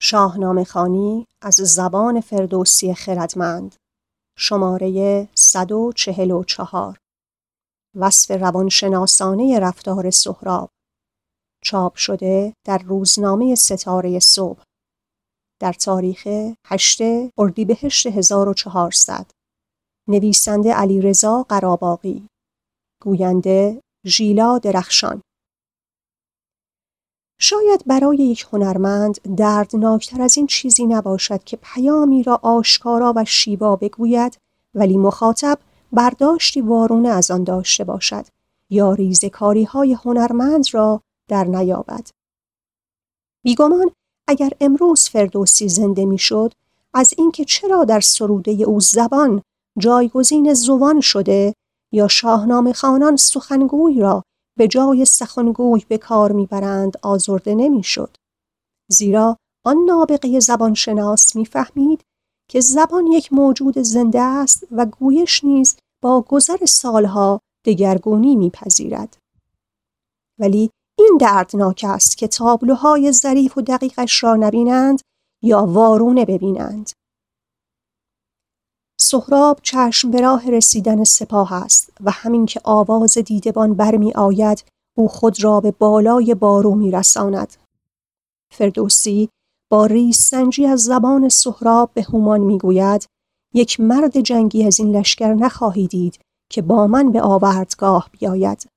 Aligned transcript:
شاهنامه 0.00 0.64
خانی 0.64 1.26
از 1.42 1.54
زبان 1.54 2.20
فردوسی 2.20 2.94
خردمند. 2.94 3.74
شماره 4.38 5.28
144 5.34 6.98
وصف 7.94 8.30
روانشناسانه 8.30 9.58
رفتار 9.60 10.10
سهراب. 10.10 10.70
چاپ 11.64 11.96
شده 11.96 12.54
در 12.66 12.78
روزنامه 12.78 13.54
ستاره 13.54 14.18
صبح. 14.18 14.62
در 15.60 15.72
تاریخ 15.72 16.28
8 16.66 17.00
اردیبهشت 17.38 18.06
1400 18.06 19.30
نویسنده 20.08 20.72
علیرضا 20.74 21.42
قراباغی. 21.48 22.28
گوینده 23.02 23.82
ژیلا 24.06 24.58
درخشان. 24.58 25.22
شاید 27.40 27.84
برای 27.86 28.16
یک 28.16 28.46
هنرمند 28.52 29.36
دردناکتر 29.36 30.22
از 30.22 30.36
این 30.36 30.46
چیزی 30.46 30.86
نباشد 30.86 31.44
که 31.44 31.58
پیامی 31.62 32.22
را 32.22 32.40
آشکارا 32.42 33.12
و 33.16 33.24
شیوا 33.24 33.76
بگوید 33.76 34.38
ولی 34.74 34.96
مخاطب 34.96 35.58
برداشتی 35.92 36.60
وارونه 36.60 37.08
از 37.08 37.30
آن 37.30 37.44
داشته 37.44 37.84
باشد 37.84 38.26
یا 38.70 38.92
ریزکاری 38.92 39.64
های 39.64 39.92
هنرمند 39.92 40.64
را 40.74 41.02
در 41.28 41.44
نیابد. 41.44 42.08
بیگمان 43.44 43.90
اگر 44.28 44.50
امروز 44.60 45.08
فردوسی 45.08 45.68
زنده 45.68 46.04
می‌شد 46.04 46.52
از 46.94 47.14
اینکه 47.18 47.44
چرا 47.44 47.84
در 47.84 48.00
سروده 48.00 48.50
او 48.50 48.80
زبان 48.80 49.42
جایگزین 49.78 50.54
زبان 50.54 51.00
شده 51.00 51.54
یا 51.92 52.08
شاهنامه 52.08 52.72
خانان 52.72 53.16
سخنگوی 53.16 54.00
را 54.00 54.24
به 54.58 54.68
جای 54.68 55.04
سخنگوی 55.04 55.84
به 55.88 55.98
کار 55.98 56.32
می‌برند 56.32 56.96
آزرده 57.02 57.54
نمی‌شد. 57.54 58.16
زیرا 58.90 59.36
آن 59.66 59.76
نابغه 59.76 60.40
زبانشناس 60.40 61.36
می‌فهمید 61.36 62.02
که 62.50 62.60
زبان 62.60 63.06
یک 63.06 63.32
موجود 63.32 63.78
زنده 63.78 64.20
است 64.20 64.66
و 64.70 64.86
گویش 64.86 65.44
نیز 65.44 65.76
با 66.02 66.20
گذر 66.20 66.66
سالها 66.66 67.40
دگرگونی 67.66 68.36
میپذیرد. 68.36 69.16
ولی 70.40 70.70
این 70.98 71.18
دردناک 71.20 71.84
است 71.88 72.18
که 72.18 72.28
تابلوهای 72.28 73.12
ظریف 73.12 73.58
و 73.58 73.60
دقیقش 73.60 74.24
را 74.24 74.36
نبینند 74.36 75.00
یا 75.42 75.66
وارونه 75.66 76.24
ببینند. 76.24 76.90
سهراب 79.00 79.58
چشم 79.62 80.10
به 80.10 80.20
راه 80.20 80.50
رسیدن 80.50 81.04
سپاه 81.04 81.52
است 81.52 81.92
و 82.00 82.10
همین 82.10 82.46
که 82.46 82.60
آواز 82.64 83.18
دیدبان 83.18 83.74
برمی 83.74 84.12
آید 84.12 84.64
او 84.96 85.08
خود 85.08 85.44
را 85.44 85.60
به 85.60 85.70
بالای 85.70 86.34
بارو 86.34 86.74
می 86.74 86.90
رساند. 86.90 87.56
فردوسی 88.54 89.28
با 89.70 89.86
ریس 89.86 90.28
سنجی 90.28 90.66
از 90.66 90.82
زبان 90.82 91.28
سهراب 91.28 91.90
به 91.94 92.02
هومان 92.02 92.40
می 92.40 92.58
گوید 92.58 93.06
یک 93.54 93.80
مرد 93.80 94.20
جنگی 94.20 94.64
از 94.64 94.80
این 94.80 94.96
لشکر 94.96 95.34
نخواهی 95.34 95.86
دید 95.86 96.18
که 96.50 96.62
با 96.62 96.86
من 96.86 97.12
به 97.12 97.22
آوردگاه 97.22 98.08
بیاید 98.12 98.68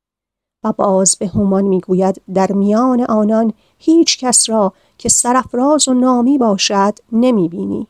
و 0.64 0.73
باز 0.73 1.16
به 1.19 1.27
هومان 1.27 1.64
می 1.64 1.80
گوید 1.80 2.22
در 2.33 2.52
میان 2.52 3.02
آنان 3.02 3.53
هیچ 3.77 4.19
کس 4.19 4.49
را 4.49 4.73
که 4.97 5.09
سرفراز 5.09 5.88
و 5.88 5.94
نامی 5.94 6.38
باشد 6.38 6.94
نمی 7.11 7.49
بینی. 7.49 7.88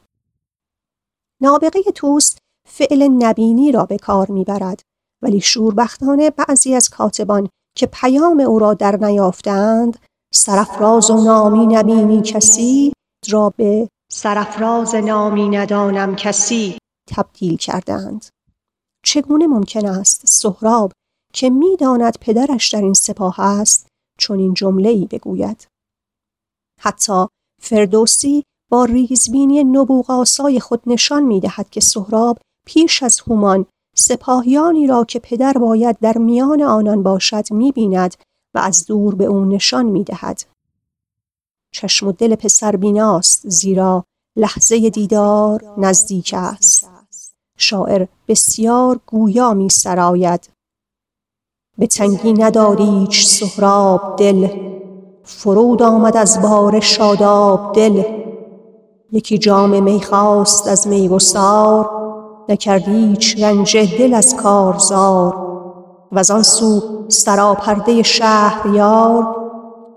نابغه 1.42 1.82
توست 1.96 2.38
فعل 2.70 3.08
نبینی 3.08 3.72
را 3.72 3.86
به 3.86 3.98
کار 3.98 4.32
می‌برد 4.32 4.82
ولی 5.24 5.42
شوربختانه 5.42 6.30
بعضی 6.30 6.76
از 6.76 6.90
کاتبان 6.90 7.50
که 7.78 7.86
پیام 7.86 8.40
او 8.40 8.60
را 8.60 8.74
در 8.74 8.96
نیافتند 8.96 9.98
سرفراز 10.34 11.10
و 11.10 11.24
نامی 11.24 11.68
نبینی 11.68 12.22
کسی 12.22 12.94
را 13.30 13.50
به 13.50 13.90
سرفراز 14.12 14.96
نامی 14.96 15.50
ندانم 15.50 16.16
کسی 16.16 16.78
تبدیل 17.08 17.58
کردند. 17.58 18.26
چگونه 19.06 19.48
ممکن 19.48 19.86
است 19.86 20.22
سهراب 20.26 20.92
که 21.34 21.50
می‌داند 21.50 22.18
پدرش 22.22 22.74
در 22.74 22.82
این 22.82 22.94
سپاه 22.94 23.40
است 23.40 23.88
چون 24.20 24.40
این 24.40 24.54
جمله 24.54 24.90
ای 24.90 25.06
بگوید؟ 25.06 25.68
حتی 26.80 27.28
فردوسی 27.62 28.44
با 28.72 28.86
ریزبینی 28.86 29.64
نبوغاسای 29.64 30.60
خود 30.60 30.82
نشان 30.88 31.24
می 31.24 31.40
دهد 31.40 31.70
که 31.70 31.80
سهراب 31.80 32.38
پیش 32.66 33.04
از 33.04 33.20
هومان 33.20 33.66
سپاهیانی 33.96 34.88
را 34.88 35.04
که 35.04 35.20
پدر 35.20 35.54
باید 35.54 36.00
در 36.00 36.18
میان 36.18 36.62
آنان 36.62 37.04
باشد 37.04 37.52
می 37.52 37.72
بیند 37.72 38.16
و 38.54 38.60
از 38.60 38.86
دور 38.86 39.16
به 39.16 39.26
او 39.26 39.46
نشان 39.46 39.86
می 39.86 40.04
دهد. 40.04 40.44
چشم 41.74 42.08
و 42.08 42.12
دل 42.12 42.36
پسر 42.36 42.76
بیناست 42.76 43.50
زیرا 43.50 44.04
لحظه 44.38 44.90
دیدار 44.90 45.74
نزدیک 45.78 46.34
است. 46.38 46.90
شاعر 47.58 48.08
بسیار 48.28 49.00
گویا 49.06 49.54
می 49.54 49.70
سراید. 49.70 50.50
به 51.78 51.88
تنگی 51.88 52.34
نداریچ 52.34 53.28
سهراب 53.28 54.16
دل 54.20 54.48
فرود 55.24 55.82
آمد 55.82 56.18
از 56.18 56.42
بار 56.42 56.80
شاداب 56.80 57.76
دل 57.76 58.21
یکی 59.12 59.38
جام 59.38 59.84
می 59.84 60.02
خواست 60.02 60.68
از 60.68 60.88
میگسار 60.88 61.90
نکرد 62.50 62.88
هیچ 62.88 63.44
رنج 63.44 63.78
دل 63.78 64.14
از 64.14 64.36
کارزار 64.36 65.36
و 66.12 66.24
آن 66.32 66.44
سو 66.44 66.82
سراپرده 67.10 68.04
شهریار 68.04 69.36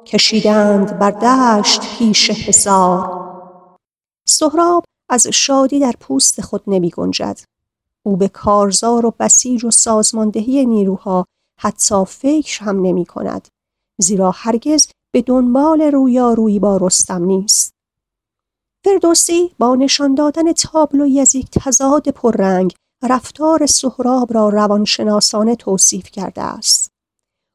کشیدند 0.07 0.99
بر 0.99 1.11
دشت 1.11 1.99
پیش 1.99 2.31
حصار 2.31 3.25
سهراب 4.29 4.85
از 5.09 5.27
شادی 5.27 5.81
در 5.81 5.95
پوست 6.01 6.41
خود 6.41 6.63
نمی 6.67 6.91
گنجد. 6.91 7.41
او 8.03 8.17
به 8.17 8.29
کارزار 8.29 9.07
و 9.07 9.15
بسیج 9.21 9.65
و 9.65 9.71
سازماندهی 9.71 10.67
نیروها 10.67 11.25
حتی 11.61 12.05
فکر 12.05 12.65
هم 12.65 12.81
نمی 12.81 13.07
کند. 13.07 13.49
زیرا 14.01 14.31
هرگز 14.31 14.87
به 15.13 15.23
دنبال 15.23 15.81
رویارویی 15.81 16.59
با 16.59 16.77
رستم 16.77 17.25
نیست. 17.25 17.74
فردوسی 18.85 19.55
با 19.59 19.75
نشان 19.75 20.15
دادن 20.15 20.53
تابلوی 20.53 21.21
از 21.21 21.35
یک 21.35 21.51
تضاد 21.51 22.09
پررنگ 22.09 22.75
رفتار 23.03 23.67
سهراب 23.67 24.35
را 24.35 24.49
روانشناسانه 24.49 25.57
توصیف 25.57 26.11
کرده 26.11 26.43
است. 26.43 26.91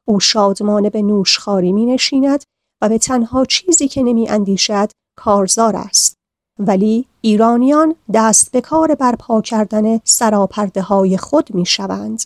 او 0.08 0.20
شادمانه 0.20 0.90
به 0.90 1.02
نوشخاری 1.02 1.72
می 1.72 1.86
نشیند 1.86 2.44
و 2.82 2.88
به 2.88 2.98
تنها 2.98 3.44
چیزی 3.44 3.88
که 3.88 4.02
نمی 4.02 4.28
اندیشد 4.28 4.90
کارزار 5.18 5.76
است. 5.76 6.14
ولی 6.58 7.06
ایرانیان 7.20 7.94
دست 8.14 8.52
به 8.52 8.60
کار 8.60 8.94
برپا 8.94 9.40
کردن 9.40 9.98
سراپرده 10.04 10.82
های 10.82 11.16
خود 11.16 11.54
می 11.54 11.66
شوند. 11.66 12.22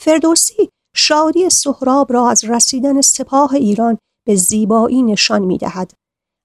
فردوسی 0.00 0.68
شادی 0.96 1.50
سهراب 1.50 2.12
را 2.12 2.30
از 2.30 2.44
رسیدن 2.44 3.00
سپاه 3.00 3.54
ایران 3.54 3.98
به 4.26 4.34
زیبایی 4.34 5.02
نشان 5.02 5.42
می 5.42 5.58
دهد 5.58 5.99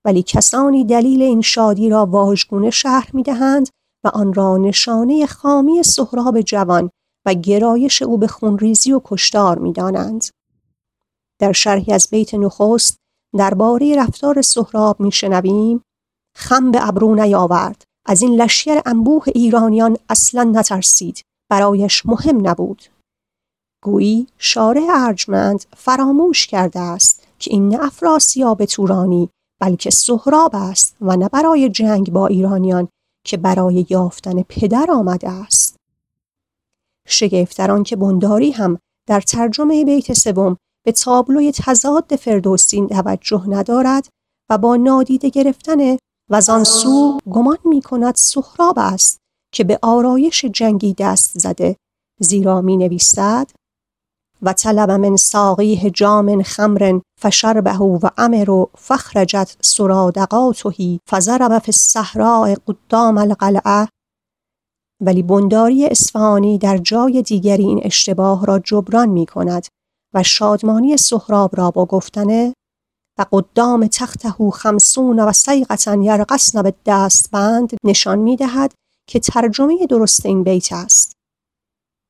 ولی 0.05 0.23
کسانی 0.23 0.85
دلیل 0.85 1.21
این 1.21 1.41
شادی 1.41 1.89
را 1.89 2.05
واژگونه 2.05 2.69
شهر 2.69 3.09
می 3.13 3.23
دهند 3.23 3.69
و 4.03 4.07
آن 4.07 4.33
را 4.33 4.57
نشانه 4.57 5.25
خامی 5.25 5.83
سهراب 5.83 6.41
جوان 6.41 6.89
و 7.25 7.33
گرایش 7.33 8.01
او 8.01 8.17
به 8.17 8.27
خونریزی 8.27 8.91
و 8.91 9.01
کشتار 9.03 9.59
می 9.59 9.73
دانند. 9.73 10.25
در 11.39 11.51
شرحی 11.51 11.93
از 11.93 12.07
بیت 12.11 12.33
نخست 12.33 12.97
درباره 13.37 13.95
رفتار 13.95 14.41
سهراب 14.41 14.99
می 14.99 15.11
شنویم 15.11 15.81
خم 16.37 16.71
به 16.71 16.87
ابرو 16.87 17.15
نیاورد. 17.15 17.83
از 18.07 18.21
این 18.21 18.41
لشکر 18.41 18.81
انبوه 18.85 19.23
ایرانیان 19.27 19.97
اصلا 20.09 20.43
نترسید. 20.43 21.21
برایش 21.49 22.05
مهم 22.05 22.47
نبود. 22.47 22.83
گویی 23.83 24.27
شارع 24.37 24.87
ارجمند 24.89 25.65
فراموش 25.77 26.47
کرده 26.47 26.79
است 26.79 27.27
که 27.39 27.51
این 27.51 27.81
افراسیاب 27.81 28.65
تورانی 28.65 29.29
بلکه 29.59 29.89
سهراب 29.89 30.51
است 30.55 30.95
و 31.01 31.15
نه 31.15 31.29
برای 31.29 31.69
جنگ 31.69 32.11
با 32.11 32.27
ایرانیان 32.27 32.87
که 33.25 33.37
برای 33.37 33.85
یافتن 33.89 34.43
پدر 34.43 34.91
آمده 34.91 35.29
است. 35.29 35.75
شگفتران 37.07 37.83
که 37.83 37.95
بنداری 37.95 38.51
هم 38.51 38.79
در 39.07 39.21
ترجمه 39.21 39.85
بیت 39.85 40.13
سوم 40.13 40.57
به 40.85 40.91
تابلوی 40.91 41.51
تضاد 41.51 42.15
فردوسی 42.15 42.87
توجه 42.87 43.43
ندارد 43.49 44.07
و 44.49 44.57
با 44.57 44.75
نادیده 44.75 45.29
گرفتن 45.29 45.97
و 46.29 46.41
سو 46.63 47.19
گمان 47.31 47.57
می 47.65 47.81
کند 47.81 48.15
سهراب 48.15 48.79
است 48.79 49.17
که 49.53 49.63
به 49.63 49.79
آرایش 49.81 50.45
جنگی 50.45 50.93
دست 50.93 51.39
زده 51.39 51.75
زیرا 52.19 52.61
می 52.61 52.77
نویسد 52.77 53.51
و 54.41 54.53
طلب 54.53 54.91
من 54.91 55.15
ساقیه 55.15 55.89
جام 55.89 56.43
خمر 56.43 56.99
فشربه 57.25 57.77
و 57.77 58.09
امر 58.17 58.65
فخرجت 58.77 59.55
سرادقاته 59.61 60.99
فضرب 61.09 61.59
فی 61.59 61.71
الصحراء 61.71 62.55
قدام 62.67 63.17
القلعه 63.17 63.87
ولی 65.01 65.23
بنداری 65.23 65.85
اصفهانی 65.85 66.57
در 66.57 66.77
جای 66.77 67.21
دیگری 67.21 67.63
این 67.63 67.81
اشتباه 67.83 68.45
را 68.45 68.59
جبران 68.59 69.09
می 69.09 69.25
کند 69.25 69.67
و 70.13 70.23
شادمانی 70.23 70.97
سهراب 70.97 71.57
را 71.57 71.71
با 71.71 71.85
گفتن 71.85 72.53
و 73.19 73.25
قدام 73.31 73.87
تخته 73.87 74.29
خمسون 74.51 75.19
و 75.19 75.31
سیقتا 75.31 75.95
یرقصن 75.95 76.61
به 76.61 76.73
دستبند 76.85 77.73
نشان 77.83 78.19
می 78.19 78.35
دهد 78.35 78.73
که 79.07 79.19
ترجمه 79.19 79.85
درست 79.89 80.25
این 80.25 80.43
بیت 80.43 80.73
است. 80.73 81.13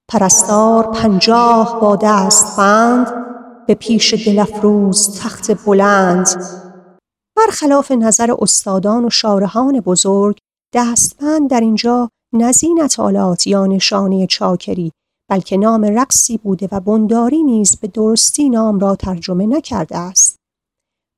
پرستار 0.10 0.92
پنجاه 0.92 1.80
با 1.82 1.96
دستبند 1.96 3.25
به 3.68 3.76
پیش 3.76 4.14
دلفروز 4.14 5.20
تخت 5.20 5.66
بلند 5.66 6.28
برخلاف 7.38 7.92
نظر 7.92 8.36
استادان 8.40 9.06
و 9.06 9.10
شارحان 9.10 9.80
بزرگ 9.80 10.38
دستبند 10.74 11.50
در 11.50 11.60
اینجا 11.60 12.10
نزینت 12.34 13.00
آلات 13.00 13.48
یا 13.48 13.66
نشانه 13.66 14.28
چاکری 14.28 14.92
بلکه 15.30 15.58
نام 15.58 15.86
رقصی 15.86 16.38
بوده 16.38 16.70
و 16.72 16.80
بنداری 16.80 17.44
نیز 17.44 17.76
به 17.76 17.88
درستی 17.88 18.50
نام 18.50 18.80
را 18.80 18.96
ترجمه 18.96 19.46
نکرده 19.46 19.98
است. 19.98 20.36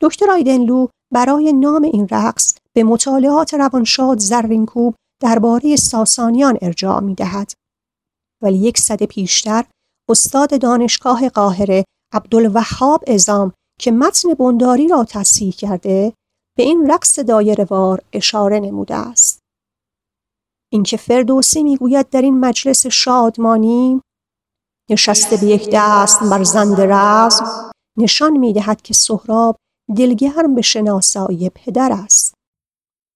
دکتر 0.02 0.32
آیدنلو 0.32 0.88
برای 1.14 1.54
نام 1.54 1.84
این 1.84 2.08
رقص 2.12 2.56
به 2.74 2.84
مطالعات 2.84 3.54
روانشاد 3.54 4.20
زرینکوب 4.20 4.96
درباره 5.22 5.76
ساسانیان 5.76 6.58
ارجاع 6.62 7.00
می 7.00 7.16
دهد. 7.16 7.52
ولی 8.44 8.58
یک 8.58 8.78
صد 8.78 9.04
پیشتر 9.04 9.66
استاد 10.10 10.62
دانشگاه 10.62 11.30
قاهره 11.30 11.86
عبدالوهاب 12.14 13.04
ازام 13.08 13.54
که 13.80 13.92
متن 13.92 14.34
بنداری 14.34 14.88
را 14.88 15.06
تصحیح 15.10 15.52
کرده 15.52 16.14
به 16.58 16.64
این 16.64 16.92
رقص 16.92 17.20
وار 17.70 18.02
اشاره 18.14 18.60
نموده 18.60 18.96
است. 18.96 19.40
اینکه 20.72 20.98
فردوسی 20.98 21.64
می‌گوید 21.64 22.10
در 22.10 22.22
این 22.22 22.40
مجلس 22.40 22.88
شادمانی 22.88 24.02
نشسته 24.90 25.38
به 25.38 25.46
یک 25.46 25.70
دست 25.74 26.24
بر 26.24 26.44
زند 26.44 26.82
رزم 26.82 27.72
نشان 27.98 28.38
می‌دهد 28.38 28.82
که 28.82 28.94
سهراب 28.94 29.56
دلگرم 29.98 30.56
به 30.56 30.62
شناسایی 30.62 31.50
پدر 31.50 31.92
است. 31.92 32.34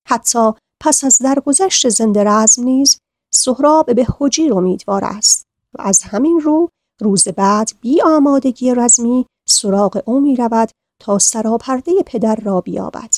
حتی 0.07 0.51
پس 0.81 1.03
از 1.03 1.17
درگذشت 1.17 1.89
زند 1.89 2.17
رزم 2.17 2.63
نیز 2.63 2.97
سهراب 3.33 3.95
به 3.95 4.07
حجیر 4.19 4.53
امیدوار 4.53 5.05
است 5.05 5.43
و 5.77 5.81
از 5.81 6.01
همین 6.01 6.39
رو 6.39 6.69
روز 7.01 7.27
بعد 7.27 7.71
بی 7.81 8.01
آمادگی 8.01 8.75
رزمی 8.75 9.25
سراغ 9.47 10.03
او 10.05 10.19
می 10.19 10.35
رود 10.35 10.69
تا 11.01 11.19
سراپرده 11.19 11.91
پدر 12.05 12.35
را 12.35 12.61
بیابد. 12.61 13.15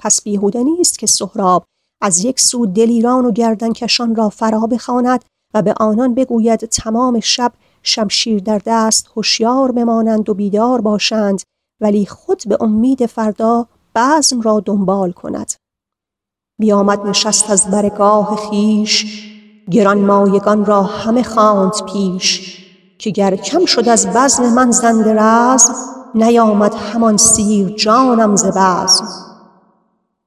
پس 0.00 0.22
بیهوده 0.22 0.62
نیست 0.64 0.98
که 0.98 1.06
سهراب 1.06 1.64
از 2.00 2.24
یک 2.24 2.40
سو 2.40 2.66
دلیران 2.66 3.24
و 3.24 3.30
گردنکشان 3.30 4.14
را 4.14 4.28
فرا 4.28 4.60
بخواند 4.60 5.24
و 5.54 5.62
به 5.62 5.74
آنان 5.80 6.14
بگوید 6.14 6.60
تمام 6.60 7.20
شب 7.20 7.52
شمشیر 7.82 8.42
در 8.42 8.60
دست 8.66 9.10
هوشیار 9.16 9.72
بمانند 9.72 10.28
و 10.28 10.34
بیدار 10.34 10.80
باشند 10.80 11.42
ولی 11.80 12.06
خود 12.06 12.42
به 12.46 12.58
امید 12.60 13.06
فردا 13.06 13.66
بزم 13.94 14.40
را 14.40 14.60
دنبال 14.60 15.12
کند 15.12 15.52
بیامد 16.60 17.00
نشست 17.00 17.50
از 17.50 17.70
برگاه 17.70 18.36
خیش 18.50 19.25
گران 19.70 19.98
مایگان 19.98 20.64
را 20.64 20.82
همه 20.82 21.22
خواند 21.22 21.72
پیش 21.92 22.56
که 22.98 23.10
گر 23.10 23.36
کم 23.36 23.64
شد 23.64 23.88
از 23.88 24.06
بزم 24.06 24.54
من 24.54 24.70
زنده 24.70 25.14
رزم 25.14 25.74
نیامد 26.14 26.74
همان 26.74 27.16
سیر 27.16 27.68
جانم 27.68 28.36
ز 28.36 28.44
بزم 28.44 29.04